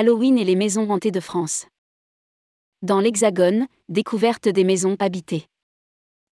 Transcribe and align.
Halloween 0.00 0.38
et 0.38 0.44
les 0.44 0.54
maisons 0.54 0.88
hantées 0.90 1.10
de 1.10 1.18
France. 1.18 1.66
Dans 2.82 3.00
l'Hexagone, 3.00 3.66
découverte 3.88 4.48
des 4.48 4.62
maisons 4.62 4.94
habitées. 5.00 5.48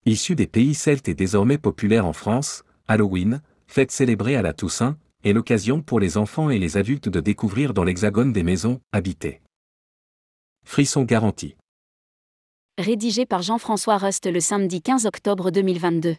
Issu 0.04 0.36
des 0.36 0.46
pays 0.46 0.72
celtes 0.72 1.08
et 1.08 1.14
désormais 1.14 1.58
populaire 1.58 2.06
en 2.06 2.12
France, 2.12 2.62
Halloween, 2.86 3.42
fête 3.66 3.90
célébrée 3.90 4.36
à 4.36 4.42
la 4.42 4.52
Toussaint, 4.52 4.96
est 5.24 5.32
l'occasion 5.32 5.82
pour 5.82 5.98
les 5.98 6.16
enfants 6.16 6.48
et 6.48 6.60
les 6.60 6.76
adultes 6.76 7.08
de 7.08 7.18
découvrir 7.18 7.74
dans 7.74 7.82
l'Hexagone 7.82 8.32
des 8.32 8.44
maisons 8.44 8.80
habitées. 8.92 9.42
Frisson 10.64 11.02
garanti. 11.02 11.56
Rédigé 12.78 13.26
par 13.26 13.42
Jean-François 13.42 13.98
Rust 13.98 14.30
le 14.30 14.38
samedi 14.38 14.80
15 14.80 15.06
octobre 15.06 15.50
2022. 15.50 16.14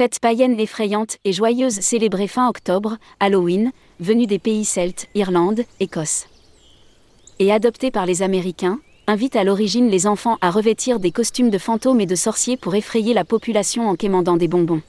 Fête 0.00 0.18
païenne 0.18 0.58
effrayante 0.58 1.18
et 1.26 1.32
joyeuse 1.34 1.78
célébrée 1.80 2.26
fin 2.26 2.48
octobre, 2.48 2.96
Halloween, 3.20 3.70
venue 3.98 4.26
des 4.26 4.38
pays 4.38 4.64
celtes, 4.64 5.08
Irlande, 5.14 5.64
Écosse. 5.78 6.26
Et 7.38 7.52
adoptée 7.52 7.90
par 7.90 8.06
les 8.06 8.22
Américains, 8.22 8.80
invite 9.06 9.36
à 9.36 9.44
l'origine 9.44 9.90
les 9.90 10.06
enfants 10.06 10.38
à 10.40 10.50
revêtir 10.50 11.00
des 11.00 11.10
costumes 11.10 11.50
de 11.50 11.58
fantômes 11.58 12.00
et 12.00 12.06
de 12.06 12.14
sorciers 12.14 12.56
pour 12.56 12.74
effrayer 12.74 13.12
la 13.12 13.26
population 13.26 13.90
en 13.90 13.94
quémandant 13.94 14.38
des 14.38 14.48
bonbons. 14.48 14.80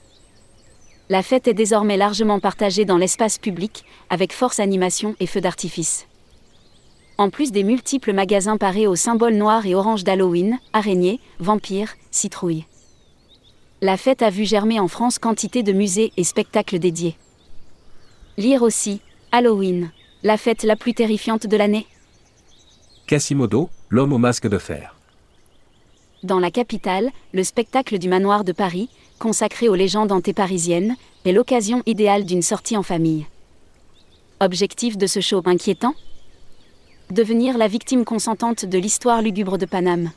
La 1.10 1.24
fête 1.24 1.50
est 1.50 1.54
désormais 1.54 1.98
largement 1.98 2.40
partagée 2.40 2.86
dans 2.86 2.98
l'espace 2.98 3.38
public, 3.38 3.84
avec 4.10 4.32
force 4.32 4.62
animation 4.62 5.18
et 5.20 5.28
feux 5.28 5.42
d'artifice. 5.42 6.08
En 7.18 7.30
plus 7.30 7.52
des 7.52 7.64
multiples 7.64 8.14
magasins 8.14 8.56
parés 8.56 8.88
aux 8.88 8.96
symboles 8.96 9.36
noirs 9.36 9.66
et 9.66 9.76
orange 9.76 10.06
d'Halloween, 10.06 10.58
araignées, 10.72 11.20
vampires, 11.42 11.98
citrouilles 12.12 12.64
la 13.82 13.98
fête 13.98 14.22
a 14.22 14.30
vu 14.30 14.46
germer 14.46 14.80
en 14.80 14.88
France 14.88 15.18
quantité 15.18 15.64
de 15.64 15.74
musées 15.74 16.14
et 16.16 16.24
spectacles 16.24 16.78
dédiés. 16.78 17.18
Lire 18.38 18.62
aussi 18.62 19.02
Halloween, 19.32 19.92
la 20.22 20.38
fête 20.38 20.64
la 20.64 20.76
plus 20.76 20.94
terrifiante 20.94 21.48
de 21.48 21.58
l'année. 21.58 21.88
Quasimodo, 23.08 23.70
l'homme 23.90 24.14
au 24.14 24.20
masque 24.20 24.48
de 24.48 24.60
fer. 24.60 24.96
Dans 26.22 26.40
la 26.40 26.52
capitale, 26.52 27.10
le 27.34 27.44
spectacle 27.44 27.98
du 27.98 28.08
manoir 28.08 28.44
de 28.44 28.52
Paris, 28.52 28.90
consacré 29.18 29.68
aux 29.68 29.76
légendes 29.76 30.12
hantées 30.12 30.34
parisiennes, 30.34 30.96
est 31.26 31.32
l'occasion 31.32 31.82
idéale 31.88 32.26
d'une 32.26 32.44
sortie 32.44 32.78
en 32.78 32.84
famille. 32.84 33.26
Objectif 34.40 34.96
de 34.96 35.08
ce 35.08 35.22
show 35.22 35.42
inquiétant? 35.46 35.96
Devenir 37.10 37.58
la 37.58 37.68
victime 37.68 38.06
consentante 38.06 38.64
de 38.64 38.78
l'histoire 38.78 39.24
lugubre 39.24 39.58
de 39.58 39.66
Paname. 39.66 40.12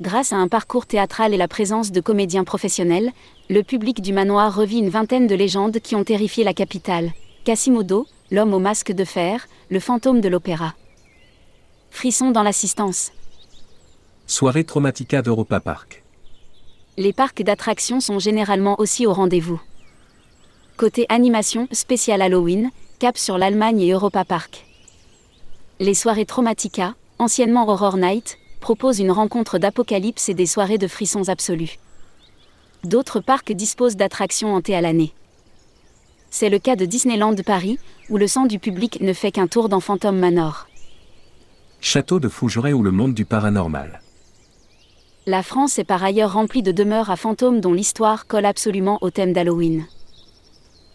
Grâce 0.00 0.32
à 0.32 0.36
un 0.36 0.48
parcours 0.48 0.86
théâtral 0.86 1.34
et 1.34 1.36
la 1.36 1.46
présence 1.46 1.92
de 1.92 2.00
comédiens 2.00 2.42
professionnels, 2.42 3.12
le 3.48 3.62
public 3.62 4.02
du 4.02 4.12
manoir 4.12 4.54
revit 4.54 4.78
une 4.78 4.88
vingtaine 4.88 5.28
de 5.28 5.34
légendes 5.36 5.78
qui 5.78 5.94
ont 5.94 6.02
terrifié 6.02 6.42
la 6.42 6.52
capitale. 6.52 7.12
Quasimodo, 7.44 8.06
l'homme 8.32 8.54
au 8.54 8.58
masque 8.58 8.90
de 8.90 9.04
fer, 9.04 9.46
le 9.70 9.78
fantôme 9.78 10.20
de 10.20 10.28
l'opéra. 10.28 10.74
Frisson 11.90 12.32
dans 12.32 12.42
l'assistance. 12.42 13.12
Soirée 14.26 14.64
Traumatica 14.64 15.22
d'Europa 15.22 15.60
Park. 15.60 16.02
Les 16.96 17.12
parcs 17.12 17.42
d'attractions 17.42 18.00
sont 18.00 18.18
généralement 18.18 18.80
aussi 18.80 19.06
au 19.06 19.12
rendez-vous. 19.12 19.60
Côté 20.76 21.06
animation 21.08 21.68
spécial 21.70 22.20
Halloween, 22.20 22.70
cap 22.98 23.16
sur 23.16 23.38
l'Allemagne 23.38 23.80
et 23.80 23.92
Europa 23.92 24.24
Park. 24.24 24.66
Les 25.78 25.94
soirées 25.94 26.26
Traumatica, 26.26 26.94
anciennement 27.20 27.68
Horror 27.68 27.96
Night, 27.96 28.38
propose 28.64 28.98
une 28.98 29.10
rencontre 29.10 29.58
d'apocalypse 29.58 30.30
et 30.30 30.34
des 30.34 30.46
soirées 30.46 30.78
de 30.78 30.86
frissons 30.86 31.28
absolus. 31.28 31.78
D'autres 32.82 33.20
parcs 33.20 33.52
disposent 33.52 33.96
d'attractions 33.96 34.54
hantées 34.54 34.74
à 34.74 34.80
l'année. 34.80 35.12
C'est 36.30 36.48
le 36.48 36.58
cas 36.58 36.74
de 36.74 36.86
Disneyland 36.86 37.34
Paris, 37.44 37.78
où 38.08 38.16
le 38.16 38.26
sang 38.26 38.46
du 38.46 38.58
public 38.58 39.02
ne 39.02 39.12
fait 39.12 39.32
qu'un 39.32 39.48
tour 39.48 39.68
dans 39.68 39.80
Phantom 39.80 40.18
Manor. 40.18 40.66
Château 41.82 42.20
de 42.20 42.28
Fougeray 42.30 42.72
ou 42.72 42.82
le 42.82 42.90
monde 42.90 43.12
du 43.12 43.26
paranormal. 43.26 44.00
La 45.26 45.42
France 45.42 45.78
est 45.78 45.84
par 45.84 46.02
ailleurs 46.02 46.32
remplie 46.32 46.62
de 46.62 46.72
demeures 46.72 47.10
à 47.10 47.16
fantômes 47.16 47.60
dont 47.60 47.74
l'histoire 47.74 48.26
colle 48.26 48.46
absolument 48.46 48.96
au 49.02 49.10
thème 49.10 49.34
d'Halloween. 49.34 49.84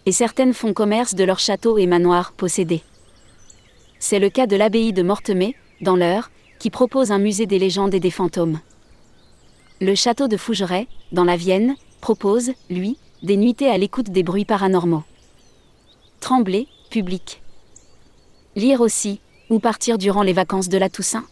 Et 0.07 0.11
certaines 0.11 0.55
font 0.55 0.73
commerce 0.73 1.13
de 1.13 1.23
leurs 1.23 1.37
châteaux 1.37 1.77
et 1.77 1.85
manoirs 1.85 2.31
possédés. 2.31 2.81
C'est 3.99 4.17
le 4.17 4.31
cas 4.31 4.47
de 4.47 4.55
l'abbaye 4.55 4.91
de 4.91 5.03
Mortemay, 5.03 5.53
dans 5.81 5.95
l'Eure, 5.95 6.31
qui 6.59 6.69
propose 6.69 7.11
un 7.11 7.19
musée 7.19 7.45
des 7.45 7.57
légendes 7.57 7.93
et 7.93 7.99
des 7.99 8.11
fantômes. 8.11 8.59
Le 9.81 9.95
château 9.95 10.27
de 10.27 10.37
Fougeray, 10.37 10.87
dans 11.11 11.23
la 11.23 11.37
Vienne, 11.37 11.75
propose, 12.01 12.51
lui, 12.69 12.97
des 13.23 13.37
nuitées 13.37 13.69
à 13.69 13.77
l'écoute 13.77 14.09
des 14.09 14.23
bruits 14.23 14.45
paranormaux. 14.45 15.03
Trembler, 16.19 16.67
public. 16.89 17.41
Lire 18.55 18.81
aussi, 18.81 19.21
ou 19.49 19.59
partir 19.59 19.97
durant 19.97 20.21
les 20.21 20.33
vacances 20.33 20.69
de 20.69 20.77
la 20.77 20.89
Toussaint. 20.89 21.25